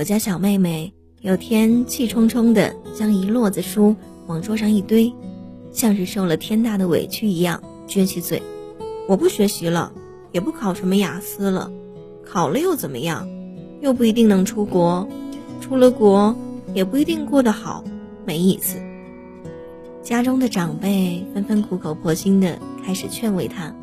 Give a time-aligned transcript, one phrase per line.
[0.00, 3.94] 我家小妹妹有天气冲冲的将一摞子书
[4.28, 5.12] 往桌上一堆，
[5.72, 8.40] 像是受了天大的委屈一样，撅起嘴
[9.06, 9.92] ：“我不学习了，
[10.32, 11.70] 也不考什么雅思了，
[12.24, 13.28] 考了又怎么样？
[13.82, 15.06] 又不一定能出国，
[15.60, 16.34] 出了国
[16.72, 17.84] 也不一定过得好，
[18.24, 18.78] 没意思。”
[20.02, 23.74] 家中的长辈纷纷苦口婆心的开始劝慰她：“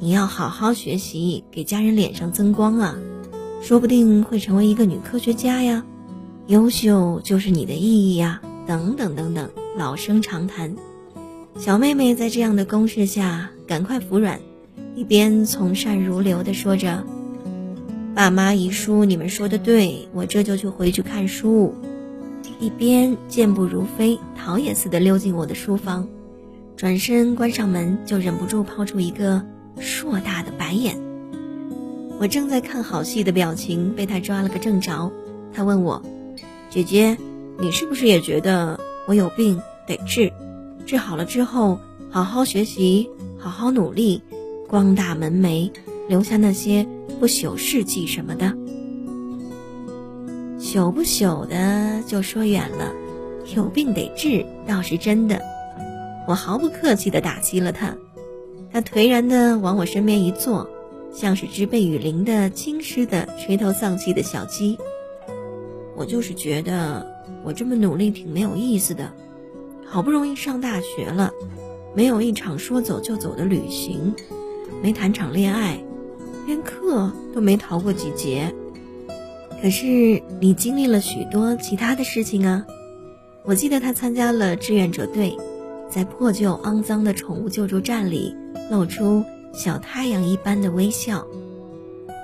[0.00, 2.96] 你要好好学习，给家人脸上增光啊！”
[3.62, 5.84] 说不定会成为一个女科学家呀，
[6.48, 9.48] 优秀就是你的意义呀，等等等等，
[9.78, 10.74] 老生常谈。
[11.58, 14.40] 小妹妹在这样的攻势下，赶快服软，
[14.96, 17.04] 一边从善如流的说着
[18.16, 21.72] ：“爸妈遗书，你们说的对，我这就去回去看书。”
[22.58, 26.08] 一边健步如飞，逃也似的溜进我的书房，
[26.76, 29.44] 转身关上门，就忍不住抛出一个
[29.78, 31.00] 硕大的白眼。
[32.22, 35.10] 我正在看好戏的表情被他抓了个正着，
[35.52, 36.00] 他问我
[36.70, 37.18] ：“姐姐，
[37.58, 38.78] 你是不是也觉得
[39.08, 40.32] 我有病得治？
[40.86, 41.80] 治好了之后
[42.12, 44.22] 好好学习，好好努力，
[44.68, 45.72] 光大门楣，
[46.08, 46.86] 留下那些
[47.18, 48.56] 不朽事迹什么的？
[50.60, 52.92] 朽不朽的就说远了，
[53.56, 55.42] 有病得治倒是真的。”
[56.28, 57.96] 我毫不客气地打击了他，
[58.72, 60.70] 他颓然地往我身边一坐。
[61.12, 64.78] 像是只被雨淋的浸湿的垂头丧气的小鸡。
[65.94, 67.06] 我就是觉得
[67.44, 69.12] 我这么努力挺没有意思的，
[69.86, 71.30] 好不容易上大学了，
[71.94, 74.14] 没有一场说走就走的旅行，
[74.82, 75.78] 没谈场恋爱，
[76.46, 78.52] 连课都没逃过几节。
[79.60, 82.66] 可是你经历了许多其他的事情啊！
[83.44, 85.36] 我记得他参加了志愿者队，
[85.88, 88.34] 在破旧肮脏的宠物救助站里
[88.70, 89.24] 露出。
[89.52, 91.26] 小太阳一般的微笑。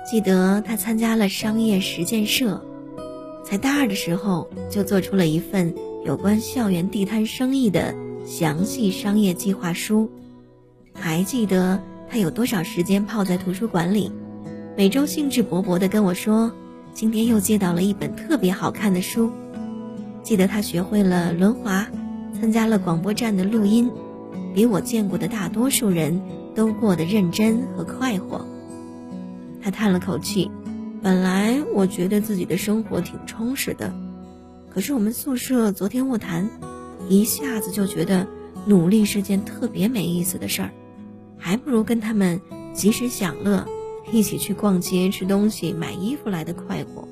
[0.09, 2.59] 记得他参加了商业实践社，
[3.45, 5.73] 才大二的时候就做出了一份
[6.03, 7.93] 有关校园地摊生意的
[8.25, 10.09] 详细商业计划书。
[10.93, 11.79] 还记得
[12.09, 14.11] 他有多少时间泡在图书馆里，
[14.75, 16.51] 每周兴致勃勃地跟我说，
[16.91, 19.31] 今天又借到了一本特别好看的书。
[20.23, 21.87] 记得他学会了轮滑，
[22.39, 23.89] 参加了广播站的录音，
[24.55, 26.19] 比我见过的大多数人。
[26.59, 28.45] 都过得认真和快活。
[29.61, 30.51] 他叹了口气，
[31.01, 33.93] 本来我觉得自己的生活挺充实的，
[34.69, 36.49] 可是我们宿舍昨天卧谈，
[37.07, 38.27] 一下子就觉得
[38.65, 40.71] 努力是件特别没意思的事儿，
[41.37, 42.41] 还不如跟他们
[42.73, 43.65] 及时享乐，
[44.11, 47.07] 一起去逛街、吃东西、买衣服来的快活。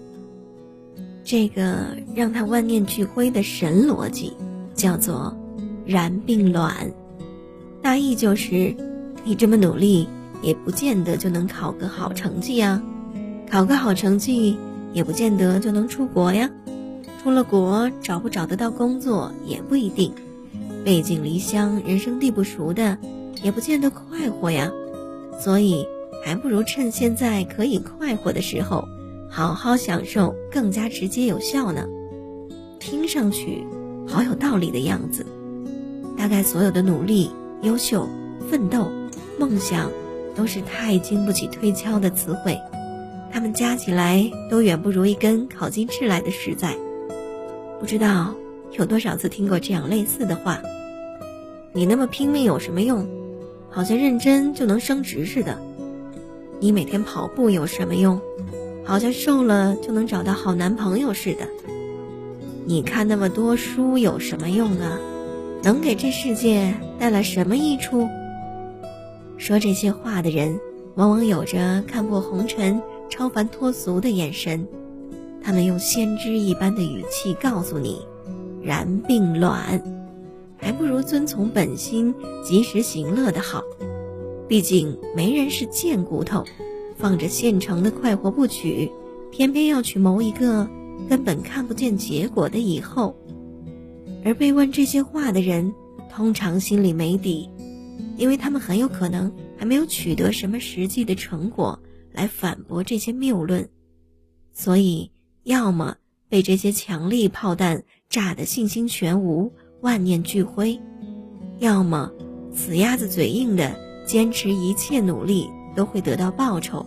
[1.23, 4.33] 这个让他万念俱灰的神逻辑，
[4.73, 5.37] 叫做
[5.87, 6.91] “然并卵”，
[7.81, 8.75] 大意就是。
[9.27, 10.07] 你这么努力，
[10.41, 12.81] 也不见得就能考个好成绩呀。
[13.51, 14.57] 考个好成绩，
[14.93, 16.49] 也不见得就能出国呀。
[17.21, 20.13] 出了国，找不找得到工作也不一定。
[20.85, 22.97] 背井离乡，人生地不熟的，
[23.43, 24.71] 也不见得快活呀。
[25.37, 25.85] 所以，
[26.23, 28.87] 还不如趁现在可以快活的时候，
[29.29, 31.85] 好好享受，更加直接有效呢。
[32.79, 33.67] 听上去
[34.07, 35.25] 好有道理的样子。
[36.17, 37.29] 大概所有的努力、
[37.61, 38.07] 优秀、
[38.49, 38.89] 奋斗。
[39.39, 39.91] 梦想
[40.35, 42.59] 都是太经不起推敲的词汇，
[43.31, 46.75] 它们加起来都远不如一根烤鸡翅来的实在。
[47.79, 48.33] 不知道
[48.71, 50.59] 有多少次听过这样类似的话
[51.71, 53.07] ：“你那么拼命有什么用？
[53.69, 55.55] 好像认真就能升职似的。
[56.59, 58.19] 你每天跑步有什么用？
[58.83, 61.47] 好像瘦了就能找到好男朋友似的。
[62.65, 64.97] 你看那么多书有什么用啊？
[65.61, 68.09] 能给这世界带来什么益处？”
[69.37, 70.59] 说这些话的人，
[70.95, 74.67] 往往有着看破红尘、超凡脱俗的眼神。
[75.41, 78.05] 他们用先知一般的语气告诉你
[78.61, 79.81] ：“然并卵，
[80.57, 82.13] 还不如遵从本心，
[82.43, 83.63] 及时行乐的好。
[84.47, 86.43] 毕竟没人是贱骨头，
[86.97, 88.91] 放着现成的快活不取，
[89.31, 90.67] 偏偏要去谋一个
[91.07, 93.15] 根本看不见结果的以后。”
[94.25, 95.73] 而被问这些话的人，
[96.13, 97.49] 通常心里没底。
[98.17, 101.79] 因为他们很有可能还没有取得什么实际的成果
[102.11, 103.69] 来反驳这些谬论，
[104.51, 105.11] 所以
[105.43, 105.95] 要么
[106.27, 110.79] 被这些强力炮弹炸得信心全无、万念俱灰，
[111.59, 112.11] 要么
[112.51, 116.85] 死鸭子嘴硬的坚持一切努力都会得到报酬，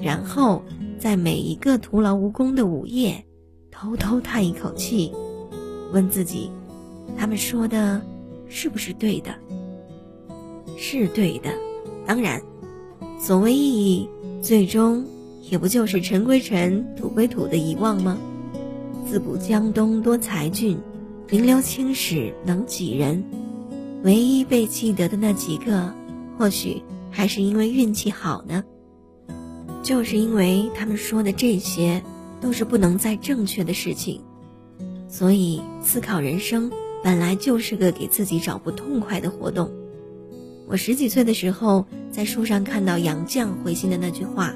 [0.00, 0.62] 然后
[0.98, 3.22] 在每一个徒劳无功的午夜，
[3.70, 5.12] 偷偷叹一口气，
[5.92, 6.50] 问自己：
[7.18, 8.00] 他们说的
[8.48, 9.34] 是不是对的？
[10.80, 11.50] 是对的，
[12.06, 12.40] 当然，
[13.20, 14.08] 所谓意义，
[14.40, 15.04] 最终
[15.50, 18.16] 也不就是尘归尘，土归土的遗忘吗？
[19.04, 20.78] 自古江东多才俊，
[21.28, 23.24] 名留青史能几人？
[24.04, 25.92] 唯一被记得的那几个，
[26.38, 28.62] 或许还是因为运气好呢。
[29.82, 32.00] 就是因为他们说的这些
[32.40, 34.22] 都是不能再正确的事情，
[35.08, 36.70] 所以思考人生
[37.02, 39.68] 本来就是个给自己找不痛快的活动。
[40.70, 44.54] 我十几岁的时候，在书上看到杨绛回信的那句话：“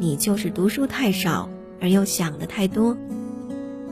[0.00, 1.46] 你就是读书太少，
[1.78, 2.96] 而又想的太多。”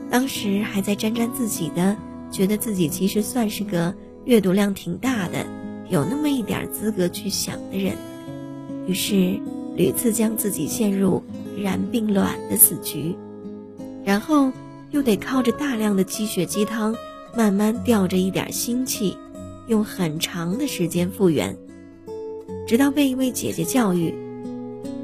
[0.09, 1.95] 当时还在沾沾自喜的，
[2.31, 3.93] 觉得自己其实算是个
[4.25, 5.45] 阅读量挺大的，
[5.87, 7.95] 有那么一点资格去想的人。
[8.87, 9.39] 于是
[9.75, 11.23] 屡次将自己陷入
[11.55, 13.15] 燃并卵的死局，
[14.03, 14.51] 然后
[14.89, 16.95] 又得靠着大量的鸡血鸡汤，
[17.37, 19.15] 慢慢吊着一点心气。
[19.69, 21.55] 用很长的时间复原，
[22.65, 24.15] 直到被一位姐姐教育：“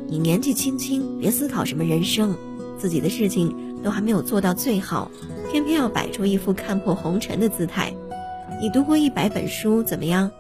[0.09, 2.35] 你年纪轻轻，别思考什么人生，
[2.75, 5.12] 自己的事情都还没有做到最好，
[5.51, 7.94] 偏偏要摆出一副看破红尘的姿态。
[8.59, 10.31] 你读过一百本书怎么样？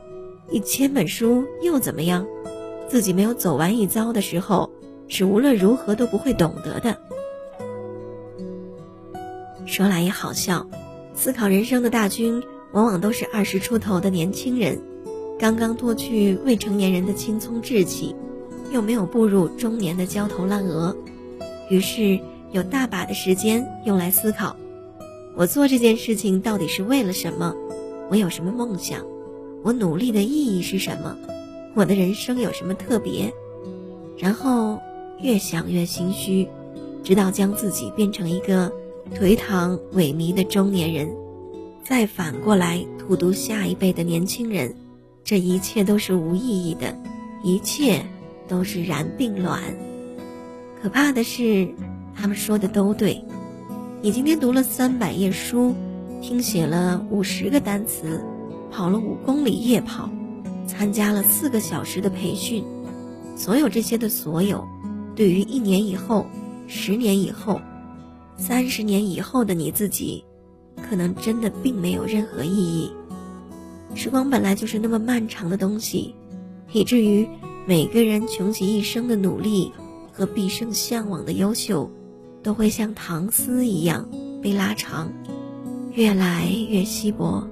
[0.49, 2.25] 一千本书又怎么样？
[2.87, 4.71] 自己没有走完一遭的时候，
[5.07, 6.97] 是无论如何都不会懂得的。”
[9.67, 10.65] 说来也好笑，
[11.13, 12.41] 思考人生的大军。
[12.75, 14.77] 往往都是二十出头的年轻人，
[15.39, 18.13] 刚刚脱去未成年人的青葱稚气，
[18.69, 20.93] 又没有步入中年的焦头烂额，
[21.69, 22.19] 于是
[22.51, 24.57] 有大把的时间用来思考：
[25.37, 27.55] 我做这件事情到底是为了什么？
[28.09, 29.05] 我有什么梦想？
[29.63, 31.17] 我努力的意义是什么？
[31.75, 33.33] 我的人生有什么特别？
[34.17, 34.77] 然后
[35.21, 36.45] 越想越心虚，
[37.05, 38.69] 直到将自己变成一个
[39.17, 41.09] 颓唐萎靡的中年人。
[41.87, 44.75] 再反过来荼毒下一辈的年轻人，
[45.23, 46.97] 这一切都是无意义的，
[47.43, 48.03] 一切
[48.47, 49.61] 都是燃并卵。
[50.81, 51.71] 可怕的是，
[52.15, 53.23] 他们说的都对。
[54.01, 55.75] 你今天读了三百页书，
[56.23, 58.19] 听写了五十个单词，
[58.71, 60.09] 跑了五公里夜跑，
[60.65, 62.63] 参加了四个小时的培训，
[63.37, 64.67] 所有这些的所有，
[65.15, 66.25] 对于一年以后、
[66.65, 67.61] 十年以后、
[68.37, 70.25] 三十年以后的你自己。
[70.87, 72.91] 可能真的并没有任何意义。
[73.95, 76.13] 时光本来就是那么漫长的东西，
[76.71, 77.27] 以至于
[77.65, 79.71] 每个人穷其一生的努力
[80.11, 81.89] 和毕生向往的优秀，
[82.43, 84.07] 都会像糖丝一样
[84.41, 85.11] 被拉长，
[85.93, 87.47] 越来越稀薄，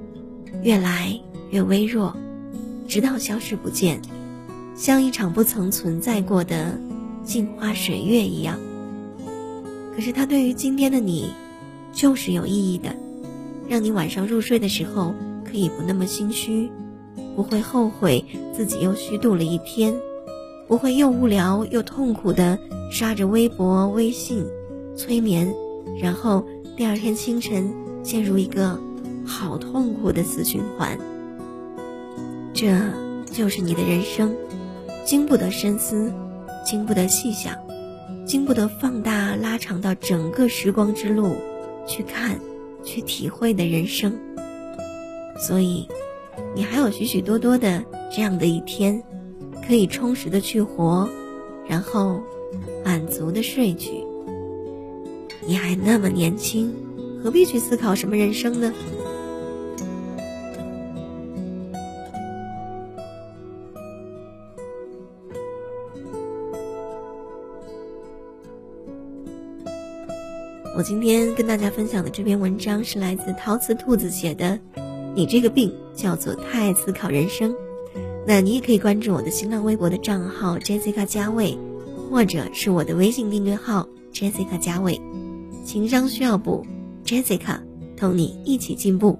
[0.61, 1.19] 越来
[1.49, 2.15] 越微弱，
[2.87, 4.01] 直到消失不见，
[4.75, 6.77] 像一场不曾存在过的
[7.23, 8.59] 镜花水月一样。
[9.95, 11.31] 可是它对于今天的你，
[11.93, 12.93] 就是有意义的。
[13.73, 16.69] 让你晚上入睡的时候可以不那么心虚，
[17.35, 18.23] 不会后悔
[18.55, 19.91] 自己又虚度了一天，
[20.67, 22.59] 不会又无聊又痛苦的
[22.91, 24.45] 刷着微博、微信
[24.95, 25.51] 催眠，
[25.99, 26.45] 然后
[26.77, 27.73] 第二天清晨
[28.03, 28.79] 陷入一个
[29.25, 30.95] 好痛苦的死循环。
[32.53, 32.77] 这
[33.31, 34.35] 就是你的人生，
[35.03, 36.13] 经不得深思，
[36.63, 37.57] 经不得细想，
[38.23, 41.37] 经不得放大拉长到整个时光之路
[41.87, 42.39] 去看。
[42.83, 44.13] 去体会的人生，
[45.37, 45.87] 所以，
[46.55, 49.01] 你还有许许多多的这样的一天，
[49.65, 51.09] 可以充实的去活，
[51.67, 52.21] 然后
[52.83, 54.03] 满足的睡去。
[55.45, 56.73] 你还那么年轻，
[57.23, 58.73] 何必去思考什么人生呢？
[70.75, 74.59] 我今天跟大家分享的这篇文章是来自陶瓷兔子写的，
[75.13, 77.53] 你这个病叫做太思考人生。
[78.25, 81.55] 那你也可以关注我的新浪微博的账号 Jessica 加位，
[82.09, 84.99] 或者是我的微信订阅号 Jessica 加位。
[85.63, 86.65] 情商需要补
[87.05, 87.59] ，Jessica
[87.95, 89.19] 同你一起进步。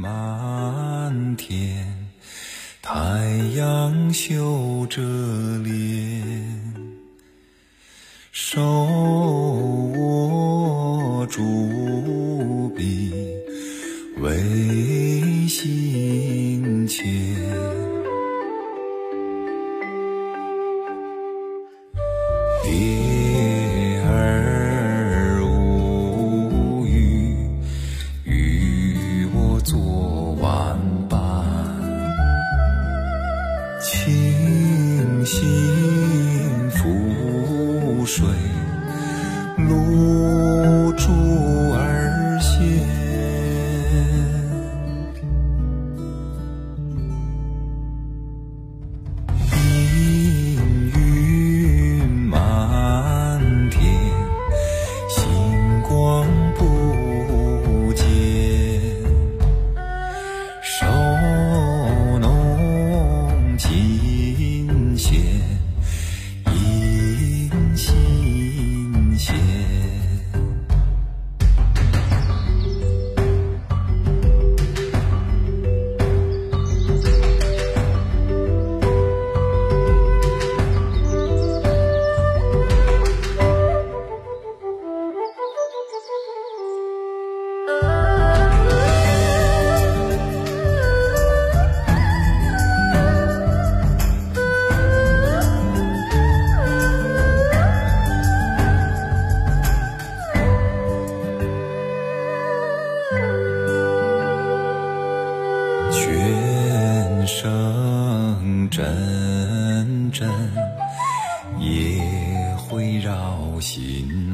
[0.00, 1.86] 满天
[2.80, 2.90] 太
[3.54, 5.02] 阳，羞着
[5.62, 6.24] 脸，
[8.32, 8.62] 手
[9.98, 13.12] 握竹笔，
[14.22, 17.06] 为心牵。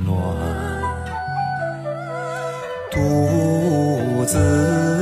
[0.07, 0.15] 暖，
[2.93, 4.96] 独自。